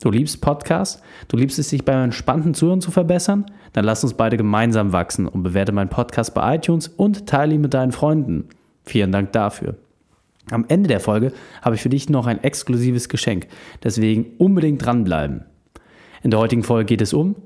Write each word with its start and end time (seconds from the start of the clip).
Du 0.00 0.10
liebst 0.10 0.40
Podcasts? 0.40 1.02
Du 1.28 1.36
liebst 1.36 1.58
es, 1.58 1.70
sich 1.70 1.84
beim 1.84 2.04
entspannten 2.04 2.54
Zuhören 2.54 2.80
zu 2.80 2.90
verbessern? 2.90 3.46
Dann 3.72 3.84
lass 3.84 4.04
uns 4.04 4.14
beide 4.14 4.36
gemeinsam 4.36 4.92
wachsen 4.92 5.26
und 5.26 5.42
bewerte 5.42 5.72
meinen 5.72 5.88
Podcast 5.88 6.34
bei 6.34 6.56
iTunes 6.56 6.88
und 6.88 7.26
teile 7.26 7.54
ihn 7.54 7.60
mit 7.60 7.74
deinen 7.74 7.92
Freunden. 7.92 8.48
Vielen 8.84 9.12
Dank 9.12 9.32
dafür. 9.32 9.76
Am 10.50 10.66
Ende 10.68 10.88
der 10.88 11.00
Folge 11.00 11.32
habe 11.62 11.74
ich 11.76 11.82
für 11.82 11.88
dich 11.88 12.10
noch 12.10 12.26
ein 12.26 12.42
exklusives 12.42 13.08
Geschenk, 13.08 13.46
deswegen 13.82 14.26
unbedingt 14.38 14.84
dranbleiben. 14.84 15.44
In 16.22 16.30
der 16.30 16.40
heutigen 16.40 16.62
Folge 16.62 16.86
geht 16.86 17.00
es 17.00 17.14
um 17.14 17.36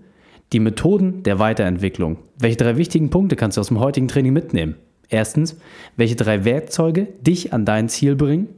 die 0.53 0.61
Methoden 0.61 1.23
der 1.23 1.39
Weiterentwicklung. 1.39 2.19
Welche 2.39 2.57
drei 2.57 2.77
wichtigen 2.77 3.11
Punkte 3.11 3.37
kannst 3.37 3.57
du 3.57 3.61
aus 3.61 3.69
dem 3.69 3.81
heutigen 3.81 4.09
Training 4.09 4.33
mitnehmen? 4.33 4.77
Erstens, 5.11 5.57
welche 5.97 6.17
drei 6.17 6.45
Werkzeuge 6.45 7.09
dich 7.21 7.53
an 7.53 7.65
dein 7.65 7.89
Ziel 7.89 8.17
bringen? 8.17 8.49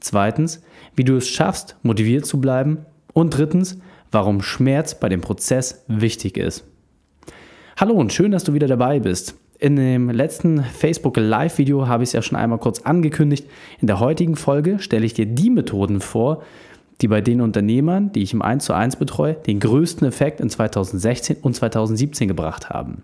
Zweitens, 0.00 0.62
wie 0.94 1.04
du 1.04 1.16
es 1.16 1.28
schaffst, 1.28 1.76
motiviert 1.82 2.26
zu 2.26 2.40
bleiben? 2.40 2.86
Und 3.18 3.36
drittens, 3.36 3.76
warum 4.12 4.42
Schmerz 4.42 4.94
bei 4.94 5.08
dem 5.08 5.20
Prozess 5.20 5.82
wichtig 5.88 6.36
ist. 6.36 6.62
Hallo 7.76 7.94
und 7.94 8.12
schön, 8.12 8.30
dass 8.30 8.44
du 8.44 8.52
wieder 8.52 8.68
dabei 8.68 9.00
bist. 9.00 9.34
In 9.58 9.74
dem 9.74 10.08
letzten 10.08 10.62
Facebook 10.62 11.16
Live-Video 11.16 11.88
habe 11.88 12.04
ich 12.04 12.10
es 12.10 12.12
ja 12.12 12.22
schon 12.22 12.38
einmal 12.38 12.60
kurz 12.60 12.82
angekündigt. 12.82 13.44
In 13.80 13.88
der 13.88 13.98
heutigen 13.98 14.36
Folge 14.36 14.78
stelle 14.78 15.04
ich 15.04 15.14
dir 15.14 15.26
die 15.26 15.50
Methoden 15.50 16.00
vor, 16.00 16.44
die 17.00 17.08
bei 17.08 17.20
den 17.20 17.40
Unternehmern, 17.40 18.12
die 18.12 18.22
ich 18.22 18.34
im 18.34 18.40
1 18.40 18.64
zu 18.64 18.72
1 18.72 18.94
betreue, 18.94 19.34
den 19.34 19.58
größten 19.58 20.06
Effekt 20.06 20.38
in 20.38 20.48
2016 20.48 21.38
und 21.42 21.56
2017 21.56 22.28
gebracht 22.28 22.70
haben. 22.70 23.02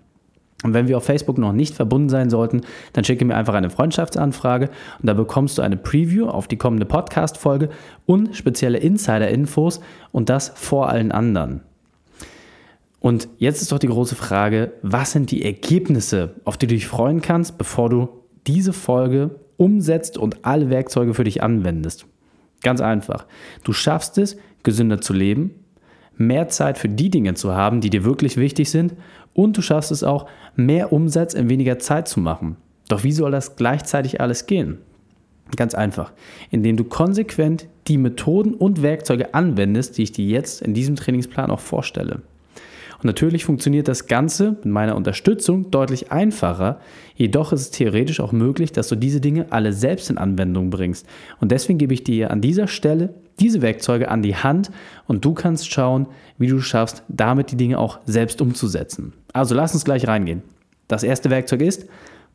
Und 0.62 0.72
wenn 0.72 0.88
wir 0.88 0.96
auf 0.96 1.04
Facebook 1.04 1.36
noch 1.36 1.52
nicht 1.52 1.74
verbunden 1.74 2.08
sein 2.08 2.30
sollten, 2.30 2.62
dann 2.94 3.04
schicke 3.04 3.24
mir 3.24 3.36
einfach 3.36 3.54
eine 3.54 3.70
Freundschaftsanfrage 3.70 4.70
und 5.00 5.06
da 5.06 5.12
bekommst 5.12 5.58
du 5.58 5.62
eine 5.62 5.76
Preview 5.76 6.26
auf 6.26 6.48
die 6.48 6.56
kommende 6.56 6.86
Podcast-Folge 6.86 7.68
und 8.06 8.34
spezielle 8.34 8.78
Insider-Infos 8.78 9.80
und 10.10 10.30
das 10.30 10.52
vor 10.54 10.88
allen 10.88 11.12
anderen. 11.12 11.60
Und 13.00 13.28
jetzt 13.36 13.60
ist 13.60 13.70
doch 13.70 13.78
die 13.78 13.88
große 13.88 14.14
Frage, 14.14 14.72
was 14.80 15.12
sind 15.12 15.30
die 15.30 15.44
Ergebnisse, 15.44 16.36
auf 16.44 16.56
die 16.56 16.66
du 16.66 16.74
dich 16.74 16.86
freuen 16.86 17.20
kannst, 17.20 17.58
bevor 17.58 17.90
du 17.90 18.08
diese 18.46 18.72
Folge 18.72 19.38
umsetzt 19.58 20.16
und 20.16 20.46
alle 20.46 20.70
Werkzeuge 20.70 21.12
für 21.12 21.24
dich 21.24 21.42
anwendest? 21.42 22.06
Ganz 22.62 22.80
einfach. 22.80 23.26
Du 23.62 23.74
schaffst 23.74 24.16
es, 24.16 24.38
gesünder 24.62 25.02
zu 25.02 25.12
leben, 25.12 25.50
mehr 26.16 26.48
Zeit 26.48 26.78
für 26.78 26.88
die 26.88 27.10
Dinge 27.10 27.34
zu 27.34 27.54
haben, 27.54 27.82
die 27.82 27.90
dir 27.90 28.04
wirklich 28.04 28.38
wichtig 28.38 28.70
sind 28.70 28.94
und 29.34 29.56
du 29.56 29.62
schaffst 29.62 29.92
es 29.92 30.02
auch, 30.02 30.26
mehr 30.56 30.92
Umsatz 30.92 31.34
in 31.34 31.48
weniger 31.48 31.78
Zeit 31.78 32.08
zu 32.08 32.20
machen. 32.20 32.56
Doch 32.88 33.04
wie 33.04 33.12
soll 33.12 33.30
das 33.30 33.56
gleichzeitig 33.56 34.20
alles 34.20 34.46
gehen? 34.46 34.78
Ganz 35.56 35.74
einfach, 35.74 36.12
indem 36.50 36.76
du 36.76 36.84
konsequent 36.84 37.66
die 37.86 37.98
Methoden 37.98 38.54
und 38.54 38.82
Werkzeuge 38.82 39.34
anwendest, 39.34 39.98
die 39.98 40.04
ich 40.04 40.12
dir 40.12 40.24
jetzt 40.24 40.62
in 40.62 40.72
diesem 40.72 40.96
Trainingsplan 40.96 41.50
auch 41.50 41.60
vorstelle. 41.60 42.22
Und 42.94 43.04
natürlich 43.04 43.44
funktioniert 43.44 43.86
das 43.86 44.06
Ganze 44.06 44.52
mit 44.52 44.64
meiner 44.66 44.96
Unterstützung 44.96 45.70
deutlich 45.70 46.10
einfacher, 46.10 46.80
jedoch 47.16 47.52
ist 47.52 47.60
es 47.60 47.70
theoretisch 47.70 48.20
auch 48.20 48.32
möglich, 48.32 48.72
dass 48.72 48.88
du 48.88 48.96
diese 48.96 49.20
Dinge 49.20 49.46
alle 49.50 49.74
selbst 49.74 50.08
in 50.08 50.16
Anwendung 50.16 50.70
bringst. 50.70 51.06
Und 51.40 51.52
deswegen 51.52 51.78
gebe 51.78 51.92
ich 51.92 52.04
dir 52.04 52.30
an 52.30 52.40
dieser 52.40 52.66
Stelle 52.66 53.12
diese 53.40 53.62
Werkzeuge 53.62 54.10
an 54.10 54.22
die 54.22 54.36
Hand 54.36 54.70
und 55.06 55.24
du 55.24 55.34
kannst 55.34 55.70
schauen, 55.70 56.06
wie 56.38 56.46
du 56.46 56.60
schaffst, 56.60 57.02
damit 57.08 57.50
die 57.50 57.56
Dinge 57.56 57.78
auch 57.78 57.98
selbst 58.04 58.40
umzusetzen. 58.40 59.12
Also 59.32 59.54
lass 59.54 59.74
uns 59.74 59.84
gleich 59.84 60.06
reingehen. 60.06 60.42
Das 60.88 61.02
erste 61.02 61.30
Werkzeug 61.30 61.62
ist, 61.62 61.88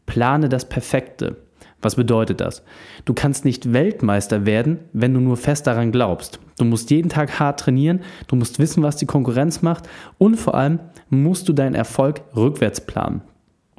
plane 0.05 0.49
das 0.49 0.67
Perfekte. 0.67 1.37
Was 1.81 1.95
bedeutet 1.95 2.41
das? 2.41 2.63
Du 3.05 3.13
kannst 3.13 3.45
nicht 3.45 3.71
Weltmeister 3.71 4.45
werden, 4.45 4.79
wenn 4.91 5.13
du 5.13 5.21
nur 5.21 5.37
fest 5.37 5.65
daran 5.65 5.93
glaubst. 5.93 6.39
Du 6.57 6.65
musst 6.65 6.91
jeden 6.91 7.07
Tag 7.07 7.39
hart 7.39 7.61
trainieren, 7.61 8.01
du 8.27 8.35
musst 8.35 8.59
wissen, 8.59 8.83
was 8.83 8.97
die 8.97 9.05
Konkurrenz 9.05 9.61
macht 9.61 9.87
und 10.17 10.35
vor 10.35 10.55
allem 10.55 10.79
musst 11.09 11.47
du 11.47 11.53
deinen 11.53 11.75
Erfolg 11.75 12.21
rückwärts 12.35 12.81
planen. 12.81 13.21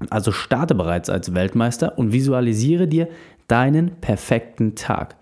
Also 0.08 0.32
starte 0.32 0.74
bereits 0.74 1.10
als 1.10 1.34
Weltmeister 1.34 1.98
und 1.98 2.12
visualisiere 2.12 2.88
dir 2.88 3.08
deinen 3.48 3.96
perfekten 4.00 4.76
Tag. 4.76 5.16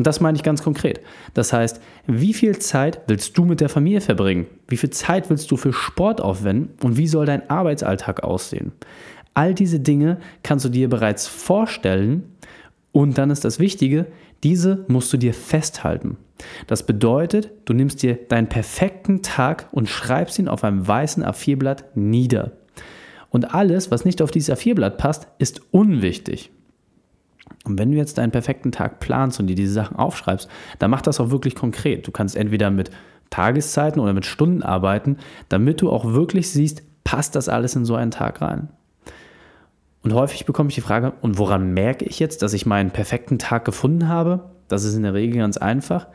Und 0.00 0.06
das 0.06 0.22
meine 0.22 0.34
ich 0.34 0.42
ganz 0.42 0.62
konkret. 0.62 1.00
Das 1.34 1.52
heißt, 1.52 1.78
wie 2.06 2.32
viel 2.32 2.58
Zeit 2.58 3.02
willst 3.06 3.36
du 3.36 3.44
mit 3.44 3.60
der 3.60 3.68
Familie 3.68 4.00
verbringen? 4.00 4.46
Wie 4.66 4.78
viel 4.78 4.88
Zeit 4.88 5.28
willst 5.28 5.50
du 5.50 5.58
für 5.58 5.74
Sport 5.74 6.22
aufwenden? 6.22 6.70
Und 6.82 6.96
wie 6.96 7.06
soll 7.06 7.26
dein 7.26 7.50
Arbeitsalltag 7.50 8.22
aussehen? 8.22 8.72
All 9.34 9.52
diese 9.52 9.78
Dinge 9.78 10.16
kannst 10.42 10.64
du 10.64 10.70
dir 10.70 10.88
bereits 10.88 11.26
vorstellen 11.26 12.34
und 12.92 13.18
dann 13.18 13.28
ist 13.28 13.44
das 13.44 13.58
Wichtige, 13.58 14.06
diese 14.42 14.86
musst 14.88 15.12
du 15.12 15.18
dir 15.18 15.34
festhalten. 15.34 16.16
Das 16.66 16.86
bedeutet, 16.86 17.50
du 17.66 17.74
nimmst 17.74 18.02
dir 18.02 18.14
deinen 18.14 18.48
perfekten 18.48 19.20
Tag 19.20 19.68
und 19.70 19.90
schreibst 19.90 20.38
ihn 20.38 20.48
auf 20.48 20.64
einem 20.64 20.88
weißen 20.88 21.22
A4-Blatt 21.22 21.94
nieder. 21.94 22.52
Und 23.28 23.52
alles, 23.54 23.90
was 23.90 24.06
nicht 24.06 24.22
auf 24.22 24.30
dieses 24.30 24.56
A4-Blatt 24.56 24.96
passt, 24.96 25.28
ist 25.38 25.60
unwichtig. 25.72 26.50
Und 27.64 27.78
wenn 27.78 27.90
du 27.92 27.98
jetzt 27.98 28.18
deinen 28.18 28.30
perfekten 28.30 28.72
Tag 28.72 29.00
planst 29.00 29.38
und 29.38 29.46
dir 29.46 29.56
diese 29.56 29.72
Sachen 29.72 29.96
aufschreibst, 29.96 30.48
dann 30.78 30.90
mach 30.90 31.02
das 31.02 31.20
auch 31.20 31.30
wirklich 31.30 31.54
konkret. 31.54 32.06
Du 32.06 32.10
kannst 32.10 32.36
entweder 32.36 32.70
mit 32.70 32.90
Tageszeiten 33.28 34.00
oder 34.00 34.12
mit 34.12 34.26
Stunden 34.26 34.62
arbeiten, 34.62 35.18
damit 35.48 35.80
du 35.80 35.90
auch 35.90 36.12
wirklich 36.12 36.50
siehst, 36.50 36.82
passt 37.04 37.36
das 37.36 37.48
alles 37.48 37.76
in 37.76 37.84
so 37.84 37.94
einen 37.94 38.10
Tag 38.10 38.40
rein. 38.40 38.68
Und 40.02 40.14
häufig 40.14 40.46
bekomme 40.46 40.70
ich 40.70 40.74
die 40.74 40.80
Frage, 40.80 41.12
und 41.20 41.38
woran 41.38 41.74
merke 41.74 42.06
ich 42.06 42.18
jetzt, 42.18 42.42
dass 42.42 42.54
ich 42.54 42.66
meinen 42.66 42.90
perfekten 42.90 43.38
Tag 43.38 43.64
gefunden 43.64 44.08
habe? 44.08 44.50
Das 44.68 44.84
ist 44.84 44.94
in 44.94 45.02
der 45.02 45.14
Regel 45.14 45.38
ganz 45.38 45.58
einfach. 45.58 46.06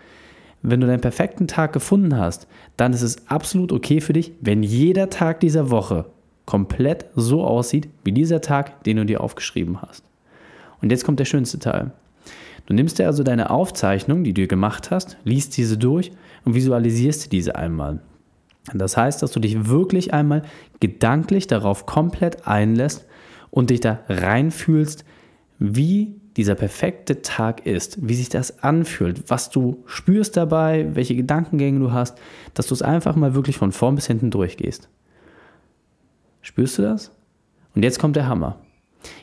Wenn 0.64 0.82
du 0.82 0.88
deinen 0.88 1.02
perfekten 1.02 1.48
Tag 1.48 1.74
gefunden 1.74 2.18
hast, 2.18 2.48
dann 2.78 2.94
ist 2.94 3.04
es 3.04 3.28
absolut 3.28 3.72
okay 3.72 4.02
für 4.02 4.14
dich, 4.14 4.32
wenn 4.42 4.64
jeder 4.64 5.12
Tag 5.12 5.40
dieser 5.40 5.70
Woche 5.70 6.06
komplett 6.46 7.06
so 7.16 7.44
aussieht 7.44 7.90
wie 8.04 8.12
dieser 8.12 8.42
Tag, 8.42 8.84
den 8.84 8.98
du 8.98 9.06
dir 9.06 9.22
aufgeschrieben 9.22 9.82
hast. 9.82 10.04
Und 10.86 10.92
jetzt 10.92 11.04
kommt 11.04 11.20
der 11.20 11.26
schönste 11.26 11.58
Teil. 11.58 11.94
Du 12.68 12.76
nimmst 12.76 13.00
dir 13.00 13.08
also 13.08 13.24
deine 13.24 13.50
Aufzeichnung, 13.50 14.24
die 14.24 14.36
du 14.36 14.46
gemacht 14.46 14.92
hast, 14.92 15.18
liest 15.24 15.58
diese 15.58 15.80
durch 15.80 16.12
und 16.44 16.54
visualisierst 16.54 17.32
diese 17.32 17.56
einmal. 17.56 18.02
Das 18.72 18.96
heißt, 18.96 19.24
dass 19.24 19.32
du 19.32 19.40
dich 19.40 19.68
wirklich 19.68 20.14
einmal 20.14 20.44
gedanklich 20.82 21.48
darauf 21.48 21.88
komplett 21.88 22.46
einlässt 22.46 23.08
und 23.50 23.72
dich 23.72 23.80
da 23.80 24.02
reinfühlst, 24.10 25.06
wie 25.58 26.22
dieser 26.38 26.54
perfekte 26.54 27.24
Tag 27.24 27.66
ist, 27.66 28.08
wie 28.08 28.14
sich 28.14 28.30
das 28.30 28.62
anfühlt, 28.62 29.28
was 29.28 29.50
du 29.50 29.82
spürst 29.88 30.38
dabei, 30.38 30.90
welche 30.94 31.16
Gedankengänge 31.16 31.80
du 31.80 31.94
hast, 31.94 32.16
dass 32.54 32.68
du 32.68 32.76
es 32.76 32.84
einfach 32.84 33.16
mal 33.16 33.34
wirklich 33.34 33.58
von 33.58 33.72
vorn 33.72 33.96
bis 33.96 34.06
hinten 34.06 34.30
durchgehst. 34.30 34.88
Spürst 36.44 36.78
du 36.78 36.84
das? 36.84 37.10
Und 37.74 37.82
jetzt 37.82 37.98
kommt 37.98 38.16
der 38.16 38.28
Hammer. 38.28 38.60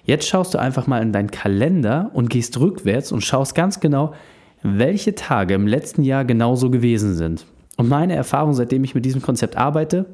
Jetzt 0.05 0.27
schaust 0.27 0.55
du 0.55 0.59
einfach 0.59 0.87
mal 0.87 1.03
in 1.03 1.13
deinen 1.13 1.31
Kalender 1.31 2.11
und 2.13 2.31
gehst 2.31 2.59
rückwärts 2.59 3.13
und 3.13 3.23
schaust 3.23 3.55
ganz 3.55 3.81
genau, 3.81 4.15
welche 4.63 5.15
Tage 5.15 5.55
im 5.55 5.67
letzten 5.67 6.03
Jahr 6.03 6.25
genauso 6.25 6.71
gewesen 6.71 7.15
sind. 7.15 7.47
Und 7.77 7.89
meine 7.89 8.15
Erfahrung, 8.15 8.55
seitdem 8.55 8.85
ich 8.85 8.95
mit 8.95 9.05
diesem 9.05 9.23
Konzept 9.23 9.57
arbeite, 9.57 10.07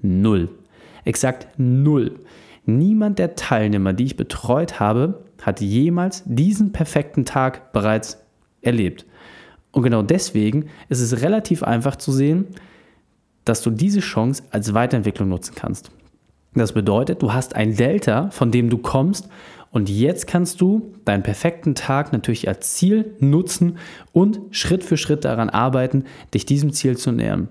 null. 0.00 0.48
Exakt 1.04 1.48
null. 1.58 2.20
Niemand 2.64 3.18
der 3.18 3.34
Teilnehmer, 3.34 3.92
die 3.92 4.04
ich 4.04 4.16
betreut 4.16 4.78
habe, 4.78 5.24
hat 5.42 5.60
jemals 5.60 6.22
diesen 6.24 6.72
perfekten 6.72 7.24
Tag 7.24 7.72
bereits 7.72 8.18
erlebt. 8.60 9.04
Und 9.72 9.82
genau 9.82 10.02
deswegen 10.02 10.66
ist 10.88 11.00
es 11.00 11.22
relativ 11.22 11.62
einfach 11.62 11.96
zu 11.96 12.12
sehen, 12.12 12.46
dass 13.44 13.62
du 13.62 13.70
diese 13.70 14.00
Chance 14.00 14.44
als 14.50 14.74
Weiterentwicklung 14.74 15.28
nutzen 15.28 15.54
kannst. 15.56 15.90
Das 16.54 16.72
bedeutet, 16.72 17.22
du 17.22 17.32
hast 17.32 17.56
ein 17.56 17.76
Delta, 17.76 18.30
von 18.30 18.50
dem 18.50 18.68
du 18.68 18.78
kommst 18.78 19.28
und 19.70 19.88
jetzt 19.88 20.26
kannst 20.26 20.60
du 20.60 20.92
deinen 21.06 21.22
perfekten 21.22 21.74
Tag 21.74 22.12
natürlich 22.12 22.46
als 22.46 22.74
Ziel 22.74 23.14
nutzen 23.20 23.78
und 24.12 24.40
Schritt 24.50 24.84
für 24.84 24.98
Schritt 24.98 25.24
daran 25.24 25.48
arbeiten, 25.48 26.04
dich 26.34 26.44
diesem 26.44 26.72
Ziel 26.74 26.98
zu 26.98 27.10
nähern. 27.10 27.48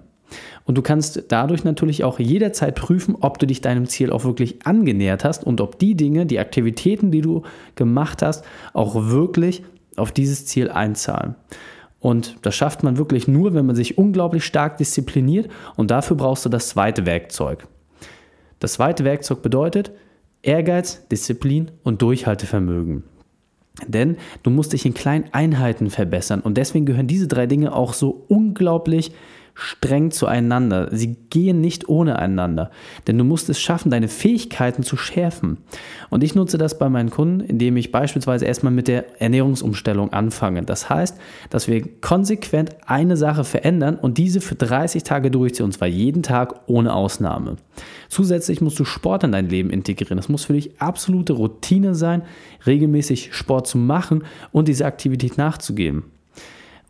Und 0.63 0.77
du 0.77 0.83
kannst 0.83 1.25
dadurch 1.29 1.63
natürlich 1.63 2.03
auch 2.03 2.19
jederzeit 2.19 2.75
prüfen, 2.75 3.17
ob 3.19 3.39
du 3.39 3.47
dich 3.47 3.59
deinem 3.59 3.87
Ziel 3.87 4.11
auch 4.11 4.23
wirklich 4.23 4.65
angenähert 4.65 5.25
hast 5.25 5.43
und 5.43 5.59
ob 5.61 5.79
die 5.79 5.95
Dinge, 5.95 6.27
die 6.27 6.39
Aktivitäten, 6.39 7.11
die 7.11 7.21
du 7.21 7.41
gemacht 7.75 8.21
hast, 8.21 8.45
auch 8.73 9.09
wirklich 9.09 9.63
auf 9.97 10.11
dieses 10.11 10.45
Ziel 10.45 10.69
einzahlen. 10.69 11.35
Und 11.99 12.37
das 12.43 12.55
schafft 12.55 12.83
man 12.83 12.97
wirklich 12.97 13.27
nur, 13.27 13.53
wenn 13.55 13.65
man 13.65 13.75
sich 13.75 13.97
unglaublich 13.97 14.45
stark 14.45 14.77
diszipliniert 14.77 15.49
und 15.75 15.91
dafür 15.91 16.17
brauchst 16.17 16.45
du 16.45 16.49
das 16.49 16.69
zweite 16.69 17.05
Werkzeug. 17.05 17.67
Das 18.61 18.73
zweite 18.73 19.03
Werkzeug 19.03 19.41
bedeutet 19.41 19.91
Ehrgeiz, 20.43 21.07
Disziplin 21.07 21.71
und 21.83 22.01
Durchhaltevermögen. 22.03 23.03
Denn 23.87 24.17
du 24.43 24.51
musst 24.51 24.73
dich 24.73 24.85
in 24.85 24.93
kleinen 24.93 25.25
Einheiten 25.31 25.89
verbessern 25.89 26.41
und 26.41 26.57
deswegen 26.57 26.85
gehören 26.85 27.07
diese 27.07 27.27
drei 27.27 27.47
Dinge 27.47 27.73
auch 27.73 27.93
so 27.93 28.23
unglaublich 28.27 29.13
streng 29.53 30.11
zueinander. 30.11 30.89
Sie 30.91 31.15
gehen 31.29 31.61
nicht 31.61 31.89
ohne 31.89 32.19
einander. 32.19 32.71
Denn 33.07 33.17
du 33.17 33.23
musst 33.23 33.49
es 33.49 33.59
schaffen, 33.59 33.91
deine 33.91 34.07
Fähigkeiten 34.07 34.83
zu 34.83 34.97
schärfen. 34.97 35.57
Und 36.09 36.23
ich 36.23 36.35
nutze 36.35 36.57
das 36.57 36.77
bei 36.77 36.89
meinen 36.89 37.09
Kunden, 37.09 37.41
indem 37.41 37.77
ich 37.77 37.91
beispielsweise 37.91 38.45
erstmal 38.45 38.73
mit 38.73 38.87
der 38.87 39.21
Ernährungsumstellung 39.21 40.13
anfange. 40.13 40.63
Das 40.63 40.89
heißt, 40.89 41.17
dass 41.49 41.67
wir 41.67 41.83
konsequent 42.01 42.71
eine 42.85 43.17
Sache 43.17 43.43
verändern 43.43 43.95
und 43.95 44.17
diese 44.17 44.41
für 44.41 44.55
30 44.55 45.03
Tage 45.03 45.31
durchziehen. 45.31 45.65
Und 45.65 45.73
zwar 45.73 45.87
jeden 45.87 46.23
Tag 46.23 46.61
ohne 46.67 46.93
Ausnahme. 46.93 47.57
Zusätzlich 48.09 48.61
musst 48.61 48.79
du 48.79 48.85
Sport 48.85 49.23
in 49.23 49.31
dein 49.31 49.49
Leben 49.49 49.69
integrieren. 49.69 50.17
Das 50.17 50.29
muss 50.29 50.45
für 50.45 50.53
dich 50.53 50.81
absolute 50.81 51.33
Routine 51.33 51.95
sein, 51.95 52.23
regelmäßig 52.65 53.33
Sport 53.33 53.67
zu 53.67 53.77
machen 53.77 54.23
und 54.51 54.67
diese 54.67 54.85
Aktivität 54.85 55.37
nachzugeben. 55.37 56.03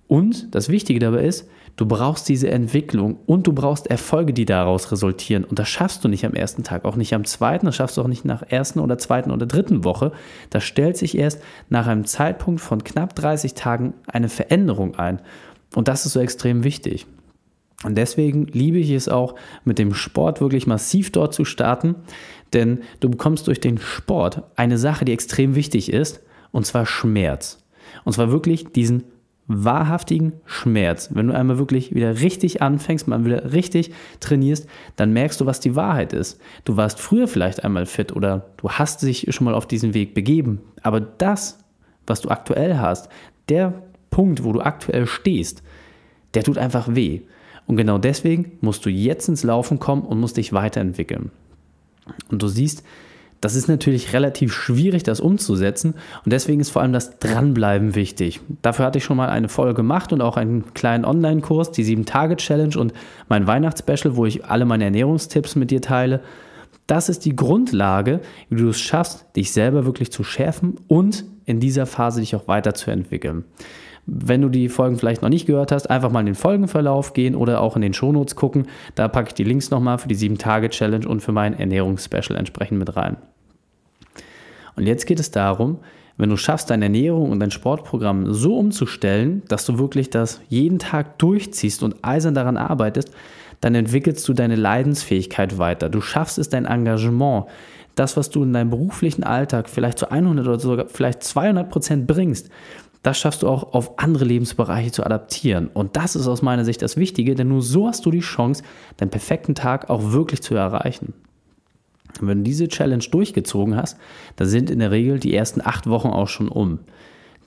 Und 0.07 0.53
das 0.53 0.67
Wichtige 0.67 0.99
dabei 0.99 1.23
ist, 1.25 1.47
Du 1.75 1.85
brauchst 1.85 2.27
diese 2.29 2.49
Entwicklung 2.49 3.17
und 3.25 3.47
du 3.47 3.53
brauchst 3.53 3.87
Erfolge, 3.87 4.33
die 4.33 4.45
daraus 4.45 4.91
resultieren. 4.91 5.43
Und 5.43 5.57
das 5.57 5.69
schaffst 5.69 6.03
du 6.03 6.07
nicht 6.07 6.25
am 6.25 6.33
ersten 6.33 6.63
Tag, 6.63 6.85
auch 6.85 6.95
nicht 6.95 7.13
am 7.13 7.25
zweiten, 7.25 7.65
das 7.65 7.75
schaffst 7.75 7.97
du 7.97 8.01
auch 8.01 8.07
nicht 8.07 8.25
nach 8.25 8.43
ersten 8.43 8.79
oder 8.79 8.97
zweiten 8.97 9.31
oder 9.31 9.45
dritten 9.45 9.83
Woche. 9.83 10.11
Das 10.49 10.63
stellt 10.63 10.97
sich 10.97 11.17
erst 11.17 11.41
nach 11.69 11.87
einem 11.87 12.05
Zeitpunkt 12.05 12.61
von 12.61 12.83
knapp 12.83 13.15
30 13.15 13.53
Tagen 13.53 13.93
eine 14.07 14.29
Veränderung 14.29 14.95
ein. 14.95 15.21
Und 15.75 15.87
das 15.87 16.05
ist 16.05 16.13
so 16.13 16.19
extrem 16.19 16.63
wichtig. 16.63 17.07
Und 17.83 17.97
deswegen 17.97 18.45
liebe 18.47 18.77
ich 18.77 18.91
es 18.91 19.09
auch, 19.09 19.35
mit 19.63 19.79
dem 19.79 19.93
Sport 19.93 20.41
wirklich 20.41 20.67
massiv 20.67 21.11
dort 21.11 21.33
zu 21.33 21.45
starten, 21.45 21.95
denn 22.53 22.81
du 22.99 23.09
bekommst 23.09 23.47
durch 23.47 23.59
den 23.59 23.79
Sport 23.79 24.43
eine 24.55 24.77
Sache, 24.77 25.05
die 25.05 25.13
extrem 25.13 25.55
wichtig 25.55 25.91
ist, 25.91 26.21
und 26.51 26.65
zwar 26.65 26.85
Schmerz. 26.85 27.57
Und 28.03 28.13
zwar 28.13 28.31
wirklich 28.31 28.67
diesen 28.67 29.05
wahrhaftigen 29.47 30.33
Schmerz. 30.45 31.09
Wenn 31.13 31.27
du 31.27 31.35
einmal 31.35 31.57
wirklich 31.57 31.93
wieder 31.93 32.21
richtig 32.21 32.61
anfängst, 32.61 33.07
mal 33.07 33.25
wieder 33.25 33.51
richtig 33.51 33.91
trainierst, 34.19 34.67
dann 34.95 35.13
merkst 35.13 35.41
du, 35.41 35.45
was 35.45 35.59
die 35.59 35.75
Wahrheit 35.75 36.13
ist. 36.13 36.39
Du 36.63 36.77
warst 36.77 36.99
früher 36.99 37.27
vielleicht 37.27 37.63
einmal 37.63 37.85
fit 37.85 38.15
oder 38.15 38.45
du 38.57 38.69
hast 38.69 39.01
dich 39.01 39.27
schon 39.29 39.45
mal 39.45 39.55
auf 39.55 39.67
diesen 39.67 39.93
Weg 39.93 40.13
begeben. 40.13 40.61
Aber 40.83 41.01
das, 41.01 41.59
was 42.07 42.21
du 42.21 42.29
aktuell 42.29 42.77
hast, 42.77 43.09
der 43.49 43.73
Punkt, 44.09 44.43
wo 44.43 44.53
du 44.53 44.61
aktuell 44.61 45.07
stehst, 45.07 45.63
der 46.33 46.43
tut 46.43 46.57
einfach 46.57 46.95
weh. 46.95 47.21
Und 47.67 47.77
genau 47.77 47.97
deswegen 47.97 48.57
musst 48.61 48.85
du 48.85 48.89
jetzt 48.89 49.27
ins 49.29 49.43
Laufen 49.43 49.79
kommen 49.79 50.03
und 50.03 50.19
musst 50.19 50.37
dich 50.37 50.53
weiterentwickeln. 50.53 51.31
Und 52.29 52.41
du 52.41 52.47
siehst, 52.47 52.83
das 53.41 53.55
ist 53.55 53.67
natürlich 53.67 54.13
relativ 54.13 54.53
schwierig, 54.53 55.03
das 55.03 55.19
umzusetzen 55.19 55.95
und 56.23 56.31
deswegen 56.31 56.61
ist 56.61 56.69
vor 56.69 56.83
allem 56.83 56.93
das 56.93 57.17
Dranbleiben 57.17 57.95
wichtig. 57.95 58.39
Dafür 58.61 58.85
hatte 58.85 58.99
ich 58.99 59.03
schon 59.03 59.17
mal 59.17 59.29
eine 59.29 59.49
Folge 59.49 59.73
gemacht 59.73 60.13
und 60.13 60.21
auch 60.21 60.37
einen 60.37 60.73
kleinen 60.73 61.05
Online-Kurs, 61.05 61.71
die 61.71 61.83
7-Tage-Challenge 61.83 62.77
und 62.77 62.93
mein 63.27 63.47
Weihnachtsspecial, 63.47 64.15
wo 64.15 64.25
ich 64.25 64.45
alle 64.45 64.65
meine 64.65 64.85
Ernährungstipps 64.85 65.55
mit 65.55 65.71
dir 65.71 65.81
teile. 65.81 66.21
Das 66.85 67.09
ist 67.09 67.25
die 67.25 67.35
Grundlage, 67.35 68.21
wie 68.49 68.61
du 68.61 68.69
es 68.69 68.79
schaffst, 68.79 69.25
dich 69.35 69.51
selber 69.51 69.85
wirklich 69.85 70.11
zu 70.11 70.23
schärfen 70.23 70.77
und 70.87 71.25
in 71.45 71.59
dieser 71.59 71.85
Phase 71.85 72.19
dich 72.19 72.35
auch 72.35 72.47
weiterzuentwickeln. 72.47 73.45
Wenn 74.13 74.41
du 74.41 74.49
die 74.49 74.67
Folgen 74.67 74.97
vielleicht 74.97 75.21
noch 75.21 75.29
nicht 75.29 75.45
gehört 75.45 75.71
hast, 75.71 75.89
einfach 75.89 76.11
mal 76.11 76.19
in 76.19 76.25
den 76.25 76.35
Folgenverlauf 76.35 77.13
gehen 77.13 77.33
oder 77.33 77.61
auch 77.61 77.77
in 77.77 77.81
den 77.81 77.93
Shownotes 77.93 78.35
gucken. 78.35 78.67
Da 78.95 79.07
packe 79.07 79.29
ich 79.29 79.33
die 79.35 79.45
Links 79.45 79.71
nochmal 79.71 79.99
für 79.99 80.09
die 80.09 80.17
7-Tage-Challenge 80.17 81.07
und 81.07 81.21
für 81.21 81.31
mein 81.31 81.57
Ernährungsspecial 81.57 82.37
entsprechend 82.37 82.77
mit 82.77 82.93
rein. 82.97 83.15
Und 84.75 84.85
jetzt 84.85 85.05
geht 85.05 85.21
es 85.21 85.31
darum, 85.31 85.77
wenn 86.17 86.29
du 86.29 86.35
schaffst, 86.35 86.69
deine 86.69 86.85
Ernährung 86.85 87.31
und 87.31 87.39
dein 87.39 87.51
Sportprogramm 87.51 88.33
so 88.33 88.57
umzustellen, 88.57 89.43
dass 89.47 89.65
du 89.65 89.79
wirklich 89.79 90.09
das 90.09 90.41
jeden 90.49 90.77
Tag 90.77 91.17
durchziehst 91.17 91.81
und 91.81 91.95
eisern 92.01 92.33
daran 92.33 92.57
arbeitest, 92.57 93.11
dann 93.61 93.75
entwickelst 93.75 94.27
du 94.27 94.33
deine 94.33 94.57
Leidensfähigkeit 94.57 95.57
weiter. 95.57 95.87
Du 95.87 96.01
schaffst 96.01 96.37
es, 96.37 96.49
dein 96.49 96.65
Engagement, 96.65 97.45
das, 97.95 98.17
was 98.17 98.29
du 98.29 98.43
in 98.43 98.51
deinem 98.51 98.71
beruflichen 98.71 99.23
Alltag 99.23 99.69
vielleicht 99.69 99.99
zu 99.99 100.11
100 100.11 100.45
oder 100.45 100.59
sogar 100.59 100.87
vielleicht 100.87 101.23
200 101.23 101.69
Prozent 101.69 102.07
bringst, 102.07 102.49
das 103.03 103.17
schaffst 103.19 103.41
du 103.41 103.47
auch 103.47 103.73
auf 103.73 103.97
andere 103.97 104.25
Lebensbereiche 104.25 104.91
zu 104.91 105.03
adaptieren. 105.03 105.67
Und 105.67 105.95
das 105.95 106.15
ist 106.15 106.27
aus 106.27 106.41
meiner 106.41 106.65
Sicht 106.65 106.81
das 106.81 106.97
Wichtige, 106.97 107.33
denn 107.35 107.47
nur 107.47 107.61
so 107.61 107.87
hast 107.87 108.05
du 108.05 108.11
die 108.11 108.19
Chance, 108.19 108.63
deinen 108.97 109.09
perfekten 109.09 109.55
Tag 109.55 109.89
auch 109.89 110.11
wirklich 110.11 110.41
zu 110.41 110.53
erreichen. 110.53 111.13
Und 112.19 112.27
wenn 112.27 112.39
du 112.39 112.43
diese 112.43 112.67
Challenge 112.67 113.03
durchgezogen 113.09 113.75
hast, 113.75 113.97
dann 114.35 114.47
sind 114.47 114.69
in 114.69 114.79
der 114.79 114.91
Regel 114.91 115.19
die 115.19 115.33
ersten 115.33 115.61
acht 115.61 115.87
Wochen 115.87 116.09
auch 116.09 116.27
schon 116.27 116.49
um. 116.49 116.79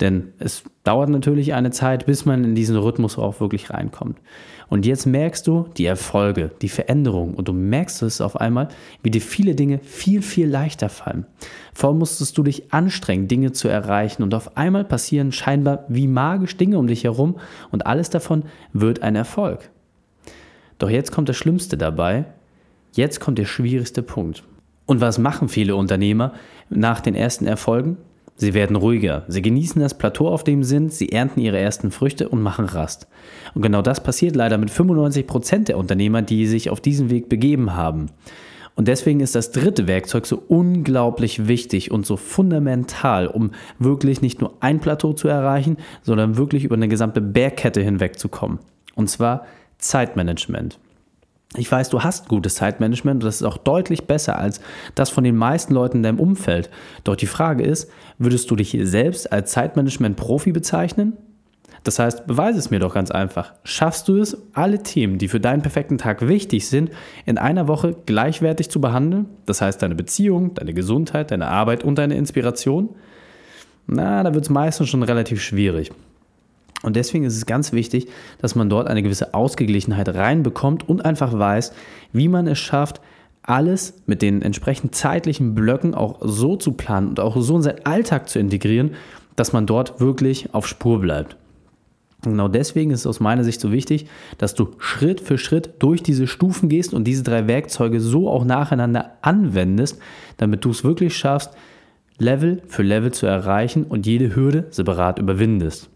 Denn 0.00 0.32
es 0.38 0.64
dauert 0.82 1.08
natürlich 1.08 1.54
eine 1.54 1.70
Zeit, 1.70 2.06
bis 2.06 2.24
man 2.24 2.42
in 2.42 2.54
diesen 2.54 2.76
Rhythmus 2.76 3.16
auch 3.16 3.40
wirklich 3.40 3.70
reinkommt. 3.70 4.18
Und 4.68 4.86
jetzt 4.86 5.06
merkst 5.06 5.46
du 5.46 5.68
die 5.76 5.86
Erfolge, 5.86 6.50
die 6.62 6.68
Veränderung 6.68 7.34
und 7.34 7.48
du 7.48 7.52
merkst 7.52 8.02
es 8.02 8.20
auf 8.20 8.40
einmal, 8.40 8.68
wie 9.02 9.10
dir 9.10 9.20
viele 9.20 9.54
Dinge 9.54 9.78
viel, 9.78 10.20
viel 10.20 10.48
leichter 10.48 10.88
fallen. 10.88 11.26
Vorher 11.74 11.98
musstest 11.98 12.36
du 12.38 12.42
dich 12.42 12.72
anstrengen, 12.72 13.28
Dinge 13.28 13.52
zu 13.52 13.68
erreichen 13.68 14.22
und 14.22 14.34
auf 14.34 14.56
einmal 14.56 14.84
passieren 14.84 15.32
scheinbar 15.32 15.84
wie 15.88 16.08
magisch 16.08 16.56
Dinge 16.56 16.78
um 16.78 16.86
dich 16.86 17.04
herum 17.04 17.36
und 17.70 17.86
alles 17.86 18.10
davon 18.10 18.44
wird 18.72 19.02
ein 19.02 19.16
Erfolg. 19.16 19.70
Doch 20.78 20.90
jetzt 20.90 21.12
kommt 21.12 21.28
das 21.28 21.36
Schlimmste 21.36 21.76
dabei. 21.76 22.24
Jetzt 22.92 23.20
kommt 23.20 23.38
der 23.38 23.44
schwierigste 23.44 24.02
Punkt. 24.02 24.42
Und 24.86 25.00
was 25.00 25.18
machen 25.18 25.48
viele 25.48 25.76
Unternehmer 25.76 26.32
nach 26.68 27.00
den 27.00 27.14
ersten 27.14 27.46
Erfolgen? 27.46 27.96
Sie 28.36 28.52
werden 28.52 28.74
ruhiger, 28.74 29.24
sie 29.28 29.42
genießen 29.42 29.80
das 29.80 29.96
Plateau, 29.96 30.28
auf 30.28 30.42
dem 30.42 30.64
sie 30.64 30.70
sind, 30.70 30.92
sie 30.92 31.12
ernten 31.12 31.40
ihre 31.40 31.58
ersten 31.58 31.92
Früchte 31.92 32.28
und 32.28 32.42
machen 32.42 32.64
Rast. 32.64 33.06
Und 33.54 33.62
genau 33.62 33.80
das 33.80 34.02
passiert 34.02 34.34
leider 34.34 34.58
mit 34.58 34.70
95 34.70 35.26
Prozent 35.26 35.68
der 35.68 35.78
Unternehmer, 35.78 36.20
die 36.20 36.46
sich 36.46 36.68
auf 36.68 36.80
diesen 36.80 37.10
Weg 37.10 37.28
begeben 37.28 37.74
haben. 37.74 38.06
Und 38.74 38.88
deswegen 38.88 39.20
ist 39.20 39.36
das 39.36 39.52
dritte 39.52 39.86
Werkzeug 39.86 40.26
so 40.26 40.42
unglaublich 40.48 41.46
wichtig 41.46 41.92
und 41.92 42.04
so 42.04 42.16
fundamental, 42.16 43.28
um 43.28 43.52
wirklich 43.78 44.20
nicht 44.20 44.40
nur 44.40 44.54
ein 44.60 44.80
Plateau 44.80 45.12
zu 45.12 45.28
erreichen, 45.28 45.76
sondern 46.02 46.36
wirklich 46.36 46.64
über 46.64 46.74
eine 46.74 46.88
gesamte 46.88 47.20
Bergkette 47.20 47.82
hinwegzukommen. 47.82 48.58
Und 48.96 49.08
zwar 49.08 49.46
Zeitmanagement. 49.78 50.80
Ich 51.56 51.70
weiß, 51.70 51.88
du 51.88 52.02
hast 52.02 52.28
gutes 52.28 52.56
Zeitmanagement 52.56 53.22
und 53.22 53.28
das 53.28 53.36
ist 53.36 53.44
auch 53.44 53.58
deutlich 53.58 54.06
besser 54.06 54.38
als 54.38 54.60
das 54.96 55.10
von 55.10 55.22
den 55.22 55.36
meisten 55.36 55.72
Leuten 55.72 55.98
in 55.98 56.02
deinem 56.02 56.18
Umfeld. 56.18 56.68
Doch 57.04 57.14
die 57.14 57.26
Frage 57.26 57.62
ist, 57.62 57.90
würdest 58.18 58.50
du 58.50 58.56
dich 58.56 58.76
selbst 58.82 59.30
als 59.32 59.52
Zeitmanagement-Profi 59.52 60.50
bezeichnen? 60.50 61.12
Das 61.84 61.98
heißt, 61.98 62.26
beweise 62.26 62.58
es 62.58 62.70
mir 62.70 62.80
doch 62.80 62.94
ganz 62.94 63.10
einfach. 63.10 63.52
Schaffst 63.62 64.08
du 64.08 64.16
es, 64.16 64.36
alle 64.54 64.82
Themen, 64.82 65.18
die 65.18 65.28
für 65.28 65.38
deinen 65.38 65.62
perfekten 65.62 65.98
Tag 65.98 66.26
wichtig 66.26 66.66
sind, 66.66 66.90
in 67.26 67.38
einer 67.38 67.68
Woche 67.68 67.94
gleichwertig 68.06 68.70
zu 68.70 68.80
behandeln? 68.80 69.26
Das 69.46 69.60
heißt, 69.60 69.80
deine 69.82 69.94
Beziehung, 69.94 70.54
deine 70.54 70.72
Gesundheit, 70.72 71.30
deine 71.30 71.48
Arbeit 71.48 71.84
und 71.84 71.98
deine 71.98 72.16
Inspiration? 72.16 72.88
Na, 73.86 74.22
da 74.22 74.34
wird 74.34 74.44
es 74.44 74.50
meistens 74.50 74.88
schon 74.88 75.02
relativ 75.02 75.42
schwierig. 75.42 75.92
Und 76.84 76.96
deswegen 76.96 77.24
ist 77.24 77.36
es 77.36 77.46
ganz 77.46 77.72
wichtig, 77.72 78.08
dass 78.38 78.54
man 78.54 78.68
dort 78.68 78.88
eine 78.88 79.02
gewisse 79.02 79.32
Ausgeglichenheit 79.32 80.08
reinbekommt 80.08 80.88
und 80.88 81.04
einfach 81.04 81.36
weiß, 81.36 81.72
wie 82.12 82.28
man 82.28 82.46
es 82.46 82.58
schafft, 82.58 83.00
alles 83.42 84.02
mit 84.06 84.22
den 84.22 84.42
entsprechend 84.42 84.94
zeitlichen 84.94 85.54
Blöcken 85.54 85.94
auch 85.94 86.18
so 86.22 86.56
zu 86.56 86.72
planen 86.72 87.08
und 87.08 87.20
auch 87.20 87.40
so 87.40 87.56
in 87.56 87.62
seinen 87.62 87.84
Alltag 87.86 88.28
zu 88.28 88.38
integrieren, 88.38 88.92
dass 89.36 89.52
man 89.52 89.66
dort 89.66 90.00
wirklich 90.00 90.54
auf 90.54 90.66
Spur 90.66 91.00
bleibt. 91.00 91.36
Und 92.24 92.32
genau 92.32 92.48
deswegen 92.48 92.90
ist 92.90 93.00
es 93.00 93.06
aus 93.06 93.20
meiner 93.20 93.44
Sicht 93.44 93.60
so 93.60 93.72
wichtig, 93.72 94.06
dass 94.38 94.54
du 94.54 94.68
Schritt 94.78 95.20
für 95.20 95.38
Schritt 95.38 95.74
durch 95.78 96.02
diese 96.02 96.26
Stufen 96.26 96.68
gehst 96.68 96.94
und 96.94 97.04
diese 97.04 97.22
drei 97.22 97.46
Werkzeuge 97.46 98.00
so 98.00 98.28
auch 98.28 98.44
nacheinander 98.44 99.12
anwendest, 99.22 99.98
damit 100.36 100.64
du 100.64 100.70
es 100.70 100.84
wirklich 100.84 101.16
schaffst, 101.16 101.50
Level 102.18 102.62
für 102.66 102.82
Level 102.82 103.12
zu 103.12 103.26
erreichen 103.26 103.84
und 103.84 104.06
jede 104.06 104.34
Hürde 104.36 104.66
separat 104.70 105.18
überwindest. 105.18 105.90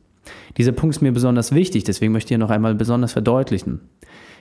Dieser 0.57 0.73
Punkt 0.73 0.97
ist 0.97 1.03
mir 1.03 1.13
besonders 1.13 1.53
wichtig, 1.53 1.85
deswegen 1.85 2.13
möchte 2.13 2.29
ich 2.29 2.31
hier 2.31 2.39
noch 2.39 2.51
einmal 2.51 2.75
besonders 2.75 3.13
verdeutlichen. 3.13 3.81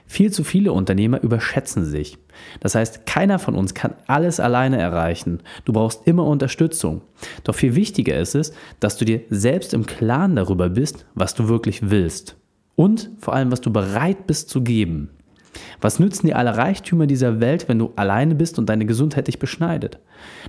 Viel 0.06 0.32
zu 0.32 0.42
viele 0.42 0.72
Unternehmer 0.72 1.22
überschätzen 1.22 1.84
sich. 1.84 2.16
Das 2.60 2.74
heißt, 2.74 3.04
keiner 3.04 3.38
von 3.38 3.54
uns 3.54 3.74
kann 3.74 3.92
alles 4.06 4.40
alleine 4.40 4.78
erreichen. 4.78 5.40
Du 5.66 5.74
brauchst 5.74 6.06
immer 6.06 6.24
Unterstützung. 6.24 7.02
Doch 7.44 7.54
viel 7.54 7.74
wichtiger 7.74 8.18
ist 8.18 8.34
es, 8.34 8.54
dass 8.80 8.96
du 8.96 9.04
dir 9.04 9.20
selbst 9.28 9.74
im 9.74 9.84
Klaren 9.84 10.34
darüber 10.34 10.70
bist, 10.70 11.04
was 11.14 11.34
du 11.34 11.48
wirklich 11.48 11.90
willst. 11.90 12.36
Und 12.74 13.10
vor 13.18 13.34
allem, 13.34 13.52
was 13.52 13.60
du 13.60 13.70
bereit 13.70 14.26
bist 14.26 14.48
zu 14.48 14.62
geben. 14.62 15.10
Was 15.80 15.98
nützen 15.98 16.26
dir 16.26 16.36
alle 16.36 16.56
Reichtümer 16.56 17.06
dieser 17.06 17.40
Welt, 17.40 17.68
wenn 17.68 17.78
du 17.78 17.92
alleine 17.96 18.34
bist 18.34 18.58
und 18.58 18.68
deine 18.68 18.86
Gesundheit 18.86 19.28
dich 19.28 19.38
beschneidet? 19.38 19.98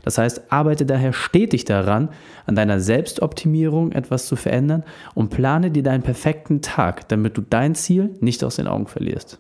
Das 0.04 0.18
heißt, 0.18 0.52
arbeite 0.52 0.86
daher 0.86 1.14
stetig 1.14 1.66
daran, 1.66 2.10
an 2.46 2.56
deiner 2.56 2.80
Selbstoptimierung 2.80 3.92
etwas 3.92 4.28
zu 4.28 4.36
verändern 4.36 4.84
und 5.14 5.30
plane 5.30 5.72
dir 5.72 5.84
deinen 5.84 6.04
perfekten 6.04 6.62
Tag, 6.62 7.08
damit 7.10 7.38
du 7.38 7.42
dein 7.42 7.76
Ziel 7.76 8.16
nicht 8.20 8.44
aus 8.44 8.56
den 8.58 8.68
Augen 8.68 8.88
verlierst. 8.88 9.40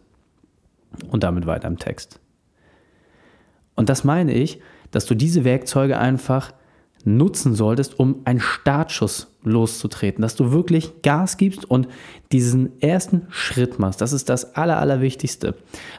Und 1.09 1.23
damit 1.23 1.45
weiter 1.45 1.67
im 1.67 1.77
Text. 1.77 2.19
Und 3.75 3.89
das 3.89 4.03
meine 4.03 4.33
ich, 4.33 4.59
dass 4.91 5.05
du 5.05 5.15
diese 5.15 5.43
Werkzeuge 5.43 5.97
einfach 5.97 6.51
nutzen 7.05 7.55
solltest, 7.55 7.99
um 7.99 8.17
einen 8.25 8.39
Startschuss 8.39 9.27
loszutreten, 9.43 10.21
dass 10.21 10.35
du 10.35 10.51
wirklich 10.51 11.01
Gas 11.01 11.37
gibst 11.37 11.69
und 11.69 11.87
diesen 12.31 12.81
ersten 12.81 13.23
Schritt 13.29 13.79
machst. 13.79 14.01
Das 14.01 14.13
ist 14.13 14.29
das 14.29 14.55
Aller, 14.55 14.79
Allerwichtigste. 14.79 15.55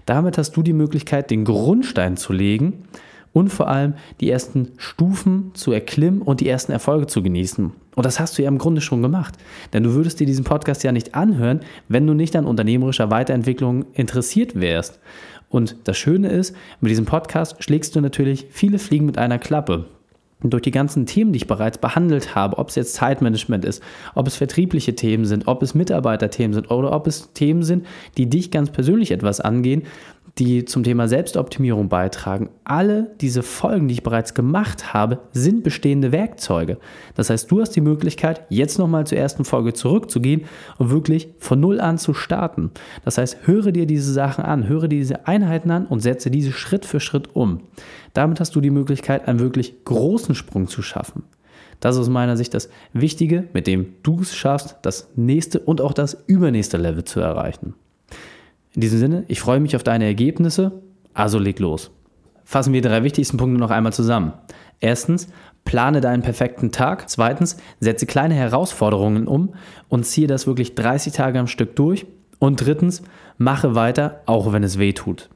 Damit 0.07 0.38
hast 0.38 0.52
du 0.52 0.62
die 0.62 0.73
Möglichkeit, 0.73 1.30
den 1.30 1.45
Grundstein 1.45 2.16
zu 2.16 2.33
legen 2.33 2.85
und 3.33 3.49
vor 3.49 3.69
allem 3.69 3.95
die 4.21 4.30
ersten 4.30 4.73
Stufen 4.76 5.52
zu 5.54 5.73
erklimmen 5.73 6.21
und 6.23 6.40
die 6.40 6.49
ersten 6.49 6.73
Erfolge 6.73 7.07
zu 7.07 7.23
genießen. 7.23 7.73
Und 7.97 8.07
das 8.07 8.21
hast 8.21 8.37
du 8.37 8.42
ja 8.42 8.49
im 8.49 8.59
Grunde 8.59 8.80
schon 8.80 9.02
gemacht. 9.02 9.35
Denn 9.73 9.83
du 9.83 9.95
würdest 9.95 10.21
dir 10.21 10.26
diesen 10.26 10.45
Podcast 10.45 10.83
ja 10.85 10.92
nicht 10.92 11.14
anhören, 11.14 11.61
wenn 11.88 12.07
du 12.07 12.14
nicht 12.14 12.37
an 12.37 12.47
unternehmerischer 12.47 13.11
Weiterentwicklung 13.11 13.87
interessiert 13.95 14.61
wärst. 14.61 15.00
Und 15.49 15.76
das 15.85 15.99
Schöne 15.99 16.28
ist, 16.28 16.54
mit 16.80 16.90
diesem 16.90 17.07
Podcast 17.07 17.62
schlägst 17.62 17.97
du 17.97 18.00
natürlich 18.00 18.47
viele 18.50 18.78
Fliegen 18.78 19.07
mit 19.07 19.19
einer 19.19 19.38
Klappe 19.38 19.87
durch 20.42 20.62
die 20.62 20.70
ganzen 20.70 21.06
Themen, 21.06 21.32
die 21.32 21.38
ich 21.38 21.47
bereits 21.47 21.78
behandelt 21.78 22.35
habe, 22.35 22.59
ob 22.59 22.70
es 22.70 22.75
jetzt 22.75 22.94
Zeitmanagement 22.94 23.64
ist, 23.64 23.82
ob 24.14 24.26
es 24.26 24.37
vertriebliche 24.37 24.94
Themen 24.94 25.26
sind, 25.26 25.47
ob 25.47 25.62
es 25.62 25.75
Mitarbeiterthemen 25.75 26.54
sind 26.54 26.70
oder 26.70 26.92
ob 26.92 27.06
es 27.06 27.32
Themen 27.32 27.62
sind, 27.62 27.87
die 28.16 28.30
dich 28.30 28.50
ganz 28.50 28.70
persönlich 28.70 29.11
etwas 29.11 29.40
angehen, 29.40 29.82
die 30.38 30.64
zum 30.64 30.85
Thema 30.85 31.09
Selbstoptimierung 31.09 31.88
beitragen. 31.88 32.50
Alle 32.64 33.11
diese 33.20 33.42
Folgen, 33.42 33.88
die 33.88 33.94
ich 33.94 34.02
bereits 34.02 34.35
gemacht 34.35 34.94
habe, 34.94 35.18
sind 35.32 35.62
bestehende 35.62 36.12
Werkzeuge. 36.12 36.78
Das 37.14 37.30
heißt, 37.30 37.50
du 37.50 37.61
hast 37.61 37.73
die 37.73 37.80
Möglichkeit, 37.80 38.42
jetzt 38.49 38.78
nochmal 38.78 39.06
zur 39.06 39.18
ersten 39.18 39.44
Folge 39.44 39.73
zurückzugehen 39.73 40.42
und 40.78 40.90
wirklich 40.90 41.28
von 41.38 41.61
Null 41.61 41.80
an 41.80 41.99
zu 41.99 42.14
starten. 42.14 42.70
Das 43.04 43.18
heißt, 43.18 43.38
höre 43.47 43.73
dir 43.73 43.87
diese 43.87 44.12
Sachen 44.12 44.44
an, 44.44 44.68
höre 44.68 44.88
dir 44.88 44.99
diese 44.99 45.26
Einheiten 45.26 45.70
an 45.70 45.87
und 45.87 46.00
setze 46.00 46.30
diese 46.30 46.52
Schritt 46.52 46.87
für 46.87 47.00
Schritt 47.00 47.35
um. 47.35 47.61
Damit 48.14 48.40
hast 48.40 48.55
du 48.57 48.61
die 48.61 48.71
Möglichkeit, 48.71 49.29
einen 49.29 49.38
wirklich 49.38 49.85
großen 49.85 50.35
Sprung 50.35 50.69
zu 50.69 50.83
schaffen. 50.83 51.23
Das 51.81 51.95
ist 51.95 52.02
aus 52.02 52.09
meiner 52.09 52.37
Sicht 52.37 52.52
das 52.55 52.69
Wichtige, 52.93 53.45
mit 53.52 53.67
dem 53.67 53.95
du 54.02 54.21
es 54.21 54.35
schaffst, 54.35 54.76
das 54.83 55.09
nächste 55.17 55.61
und 55.61 55.81
auch 55.81 55.93
das 55.93 56.25
übernächste 56.26 56.76
Level 56.76 57.05
zu 57.05 57.21
erreichen. 57.21 57.75
In 58.75 58.83
diesem 58.83 58.99
Sinne, 58.99 59.25
ich 59.29 59.40
freue 59.40 59.61
mich 59.61 59.75
auf 59.76 59.83
deine 59.83 60.05
Ergebnisse, 60.05 60.73
also 61.14 61.38
leg 61.38 61.59
los. 61.59 61.90
Fassen 62.45 62.73
wir 62.73 62.83
die 62.83 62.88
drei 62.88 63.02
wichtigsten 63.02 63.37
Punkte 63.37 63.59
noch 63.59 63.71
einmal 63.71 63.93
zusammen. 63.93 64.33
Erstens, 64.81 65.29
plane 65.64 66.00
deinen 66.00 66.23
perfekten 66.23 66.73
Tag. 66.73 67.09
Zweitens, 67.09 67.57
setze 67.81 68.07
kleine 68.07 68.35
Herausforderungen 68.35 69.26
um 69.26 69.55
und 69.88 70.05
ziehe 70.05 70.26
das 70.26 70.47
wirklich 70.47 70.75
30 70.75 71.12
Tage 71.12 71.38
am 71.38 71.47
Stück 71.47 71.76
durch. 71.76 72.07
Und 72.38 72.64
drittens, 72.64 73.02
mache 73.38 73.75
weiter, 73.75 74.23
auch 74.26 74.52
wenn 74.52 74.64
es 74.64 74.79
weh 74.79 74.93
tut. 74.93 75.29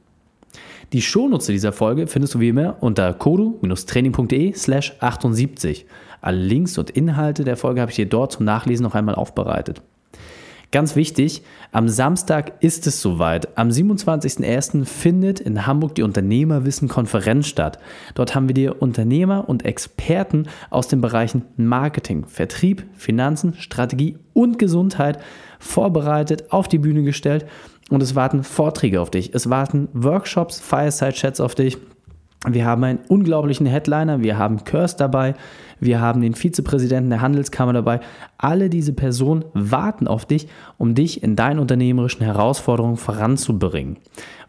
Die 0.95 1.01
Shownutze 1.01 1.51
dieser 1.51 1.73
Folge 1.73 2.07
findest 2.07 2.35
du 2.35 2.39
wie 2.39 2.47
immer 2.47 2.77
unter 2.79 3.11
kodu-training.de 3.13 4.53
slash 4.53 4.95
78. 5.01 5.85
Alle 6.21 6.37
Links 6.37 6.77
und 6.77 6.89
Inhalte 6.89 7.43
der 7.43 7.57
Folge 7.57 7.81
habe 7.81 7.91
ich 7.91 7.97
dir 7.97 8.05
dort 8.05 8.31
zum 8.31 8.45
Nachlesen 8.45 8.85
noch 8.85 8.95
einmal 8.95 9.15
aufbereitet. 9.15 9.81
Ganz 10.71 10.95
wichtig, 10.95 11.41
am 11.73 11.89
Samstag 11.89 12.53
ist 12.61 12.87
es 12.87 13.01
soweit. 13.01 13.57
Am 13.57 13.69
27.01. 13.69 14.85
findet 14.85 15.41
in 15.41 15.67
Hamburg 15.67 15.95
die 15.95 16.03
Unternehmerwissen-Konferenz 16.03 17.47
statt. 17.47 17.77
Dort 18.13 18.33
haben 18.33 18.47
wir 18.47 18.53
dir 18.53 18.81
Unternehmer 18.81 19.49
und 19.49 19.65
Experten 19.65 20.47
aus 20.69 20.87
den 20.87 21.01
Bereichen 21.01 21.43
Marketing, 21.57 22.25
Vertrieb, 22.25 22.85
Finanzen, 22.93 23.53
Strategie 23.55 24.17
und 24.33 24.59
Gesundheit 24.59 25.19
vorbereitet, 25.59 26.51
auf 26.51 26.69
die 26.69 26.79
Bühne 26.79 27.03
gestellt 27.03 27.45
und 27.89 28.01
es 28.01 28.15
warten 28.15 28.43
Vorträge 28.43 29.01
auf 29.01 29.11
dich. 29.11 29.33
Es 29.33 29.49
warten 29.49 29.89
Workshops, 29.93 30.59
Fireside-Chats 30.59 31.39
auf 31.39 31.55
dich. 31.55 31.77
Wir 32.47 32.65
haben 32.65 32.83
einen 32.83 32.99
unglaublichen 33.07 33.65
Headliner, 33.65 34.21
wir 34.21 34.37
haben 34.37 34.63
Curse 34.63 34.97
dabei, 34.97 35.33
wir 35.79 36.01
haben 36.01 36.21
den 36.21 36.35
Vizepräsidenten 36.35 37.09
der 37.09 37.21
Handelskammer 37.21 37.73
dabei. 37.73 37.99
Alle 38.37 38.69
diese 38.69 38.93
Personen 38.93 39.45
warten 39.53 40.07
auf 40.07 40.25
dich, 40.25 40.47
um 40.77 40.95
dich 40.95 41.23
in 41.23 41.35
deinen 41.35 41.59
unternehmerischen 41.59 42.23
Herausforderungen 42.23 42.97
voranzubringen. 42.97 43.97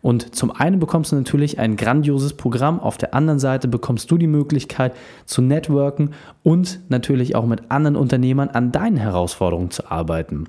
Und 0.06 0.36
zum 0.36 0.52
einen 0.52 0.78
bekommst 0.78 1.10
du 1.10 1.16
natürlich 1.16 1.58
ein 1.58 1.76
grandioses 1.76 2.34
Programm, 2.34 2.78
auf 2.78 2.96
der 2.96 3.12
anderen 3.12 3.40
Seite 3.40 3.66
bekommst 3.66 4.08
du 4.08 4.16
die 4.18 4.28
Möglichkeit 4.28 4.94
zu 5.24 5.42
networken 5.42 6.10
und 6.44 6.78
natürlich 6.88 7.34
auch 7.34 7.44
mit 7.44 7.72
anderen 7.72 7.96
Unternehmern 7.96 8.48
an 8.48 8.70
deinen 8.70 8.98
Herausforderungen 8.98 9.72
zu 9.72 9.90
arbeiten. 9.90 10.44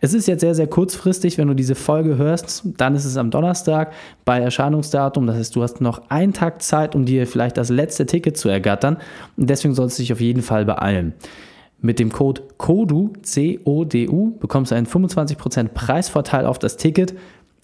Es 0.00 0.14
ist 0.14 0.28
jetzt 0.28 0.40
sehr, 0.40 0.54
sehr 0.54 0.66
kurzfristig, 0.66 1.36
wenn 1.36 1.48
du 1.48 1.52
diese 1.52 1.74
Folge 1.74 2.16
hörst, 2.16 2.62
dann 2.78 2.94
ist 2.94 3.04
es 3.04 3.18
am 3.18 3.30
Donnerstag 3.30 3.92
bei 4.24 4.38
Erscheinungsdatum. 4.38 5.26
Das 5.26 5.36
heißt, 5.36 5.56
du 5.56 5.62
hast 5.62 5.82
noch 5.82 6.08
einen 6.08 6.32
Tag 6.32 6.62
Zeit, 6.62 6.94
um 6.94 7.04
dir 7.04 7.26
vielleicht 7.26 7.58
das 7.58 7.68
letzte 7.68 8.06
Ticket 8.06 8.38
zu 8.38 8.48
ergattern. 8.48 8.96
Und 9.36 9.50
deswegen 9.50 9.74
sollst 9.74 9.98
du 9.98 10.04
dich 10.04 10.12
auf 10.14 10.21
jeden 10.22 10.42
Fall 10.42 10.64
beeilen. 10.64 11.12
Mit 11.80 11.98
dem 11.98 12.12
Code 12.12 12.42
CODU, 12.58 13.12
C-O-D-U, 13.22 14.38
bekommst 14.38 14.70
du 14.70 14.76
einen 14.76 14.86
25% 14.86 15.68
Preisvorteil 15.68 16.46
auf 16.46 16.58
das 16.58 16.76
Ticket. 16.76 17.14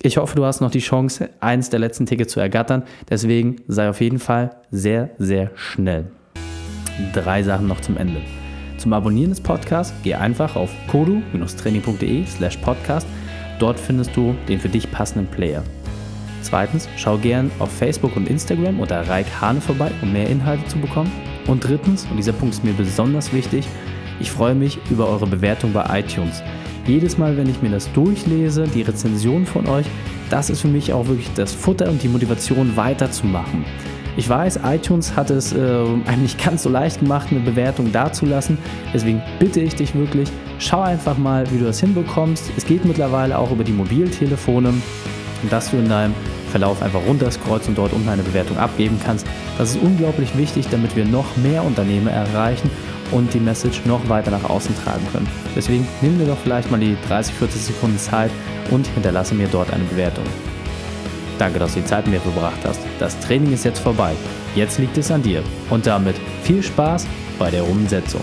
Ich 0.03 0.17
hoffe, 0.17 0.37
du 0.37 0.45
hast 0.45 0.61
noch 0.61 0.71
die 0.71 0.81
Chance, 0.81 1.31
eins 1.41 1.71
der 1.71 1.79
letzten 1.79 2.05
Tickets 2.05 2.33
zu 2.33 2.41
ergattern. 2.41 2.83
Deswegen 3.09 3.57
sei 3.69 3.89
auf 3.89 4.01
jeden 4.01 4.19
Fall 4.19 4.51
sehr, 4.71 5.11
sehr 5.19 5.53
schnell. 5.55 6.11
Drei 7.15 7.43
Sachen 7.45 7.69
noch 7.69 7.81
zum 7.81 7.97
Ende. 7.97 8.21
Zum 8.77 8.93
Abonnieren 8.93 9.31
des 9.31 9.41
Podcasts 9.41 9.95
geh 10.03 10.15
einfach 10.15 10.57
auf 10.57 10.71
kodu-training.de 10.89 12.27
slash 12.27 12.57
podcast. 12.59 13.07
Dort 13.59 13.79
findest 13.79 14.17
du 14.17 14.35
den 14.49 14.61
für 14.61 14.69
dich 14.69 14.91
passenden 14.91 15.27
Player. 15.29 15.63
Zweitens, 16.43 16.89
schau 16.97 17.19
gern 17.19 17.51
auf 17.59 17.71
Facebook 17.71 18.17
und 18.17 18.29
Instagram 18.29 18.81
unter 18.81 19.09
Reik 19.09 19.27
Hane 19.41 19.61
vorbei, 19.61 19.91
um 20.03 20.13
mehr 20.13 20.29
Inhalte 20.29 20.67
zu 20.67 20.79
bekommen. 20.79 21.11
Und 21.49 21.65
drittens, 21.65 22.07
und 22.09 22.19
dieser 22.19 22.33
Punkt 22.33 22.55
ist 22.55 22.65
mir 22.65 22.75
besonders 22.75 23.33
wichtig, 23.33 23.67
ich 24.21 24.31
freue 24.31 24.55
mich 24.55 24.79
über 24.91 25.09
eure 25.09 25.27
Bewertung 25.27 25.73
bei 25.73 26.01
iTunes. 26.01 26.43
Jedes 26.87 27.19
Mal, 27.19 27.37
wenn 27.37 27.49
ich 27.49 27.61
mir 27.63 27.71
das 27.71 27.91
durchlese, 27.93 28.65
die 28.65 28.83
Rezension 28.83 29.47
von 29.47 29.67
euch, 29.67 29.87
das 30.31 30.51
ist 30.51 30.61
für 30.61 30.69
mich 30.69 30.93
auch 30.93 31.07
wirklich 31.09 31.29
das 31.35 31.53
Futter 31.53 31.89
und 31.89 32.03
die 32.03 32.09
Motivation 32.09 32.77
weiterzumachen. 32.77 33.65
Ich 34.17 34.29
weiß, 34.29 34.61
iTunes 34.65 35.15
hat 35.15 35.31
es 35.31 35.53
äh, 35.53 35.59
einem 36.07 36.23
nicht 36.23 36.43
ganz 36.43 36.65
so 36.65 36.69
leicht 36.69 37.01
gemacht, 37.01 37.29
eine 37.31 37.41
Bewertung 37.41 37.93
dazulassen. 37.93 38.59
Deswegen 38.93 39.23
bitte 39.39 39.61
ich 39.61 39.77
dich 39.77 39.95
wirklich, 39.95 40.29
schau 40.59 40.81
einfach 40.81 41.17
mal, 41.17 41.51
wie 41.53 41.59
du 41.59 41.65
das 41.65 41.81
hinbekommst. 41.81 42.51
Es 42.57 42.67
geht 42.67 42.85
mittlerweile 42.85 43.39
auch 43.39 43.53
über 43.53 43.65
die 43.65 43.73
Mobiltelefone, 43.73 44.75
dass 45.51 45.71
du 45.71 45.77
in 45.77 45.89
deinem 45.89 46.15
Verlauf 46.49 46.83
einfach 46.83 47.01
runterscrollst 47.07 47.69
und 47.69 47.79
dort 47.79 47.93
unten 47.93 48.09
eine 48.09 48.23
Bewertung 48.23 48.59
abgeben 48.59 49.01
kannst. 49.05 49.27
Das 49.57 49.71
ist 49.71 49.83
unglaublich 49.83 50.37
wichtig, 50.37 50.67
damit 50.71 50.97
wir 50.97 51.05
noch 51.05 51.37
mehr 51.37 51.65
Unternehmen 51.65 52.09
erreichen 52.09 52.71
und 53.11 53.33
die 53.33 53.41
Message 53.41 53.83
noch 53.85 54.09
weiter 54.09 54.31
nach 54.31 54.49
außen 54.49 54.75
tragen 54.85 55.07
können. 55.13 55.29
Deswegen 55.55 55.87
nimm 56.01 56.19
dir 56.19 56.27
doch 56.27 56.39
vielleicht 56.39 56.71
mal 56.71 56.81
die 56.81 56.97
30, 57.09 57.35
40 57.35 57.63
Sekunden 57.63 57.99
Zeit 57.99 58.31
und 58.71 58.87
hinterlasse 58.89 59.35
mir 59.35 59.49
dort 59.49 59.73
eine 59.73 59.85
Bewertung. 59.85 60.25
Danke, 61.39 61.59
dass 61.59 61.75
du 61.75 61.81
die 61.81 61.87
Zeit 61.87 62.07
mit 62.07 62.15
mir 62.15 62.21
verbracht 62.21 62.59
hast. 62.65 62.81
Das 62.99 63.19
Training 63.21 63.53
ist 63.53 63.65
jetzt 63.65 63.79
vorbei. 63.79 64.13
Jetzt 64.55 64.79
liegt 64.79 64.99
es 64.99 65.11
an 65.11 65.23
dir. 65.23 65.43
Und 65.71 65.87
damit 65.87 66.17
viel 66.43 66.63
Spaß 66.63 67.07
bei 67.39 67.51
der 67.51 67.65
Umsetzung. 67.69 68.23